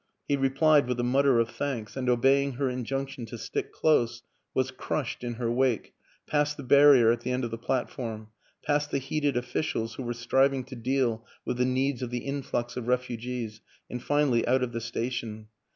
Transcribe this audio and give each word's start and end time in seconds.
He 0.27 0.35
replied 0.35 0.87
with 0.87 0.99
a 0.99 1.03
mutter 1.03 1.37
of 1.39 1.49
thanks, 1.51 1.95
and, 1.95 2.09
obey 2.09 2.41
ing 2.41 2.53
her 2.53 2.67
injunction 2.67 3.27
to 3.27 3.37
stick 3.37 3.71
close, 3.71 4.23
was 4.51 4.71
crushed, 4.71 5.23
in 5.23 5.35
her 5.35 5.51
wake, 5.51 5.93
past 6.25 6.57
the 6.57 6.63
barrier 6.63 7.11
at 7.11 7.21
the 7.21 7.29
end 7.29 7.43
of 7.45 7.51
the 7.51 7.57
plat 7.59 7.87
form, 7.87 8.29
past 8.63 8.89
the 8.89 8.97
heated 8.97 9.37
officials 9.37 9.93
who 9.93 10.03
were 10.03 10.13
striving 10.15 10.63
to 10.63 10.75
deal 10.75 11.23
with 11.45 11.57
the 11.57 11.65
needs 11.65 12.01
of 12.01 12.09
the 12.09 12.25
influx 12.25 12.75
of 12.75 12.87
refugees, 12.87 13.61
and 13.91 14.01
finally 14.01 14.43
out 14.47 14.63
of 14.63 14.71
the 14.71 14.81
station. 14.81 15.49